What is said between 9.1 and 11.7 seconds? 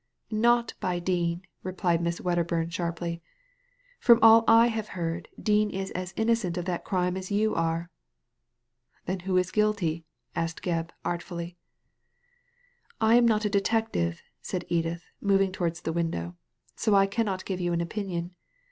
who b guilty?" asked Gebb, artfully.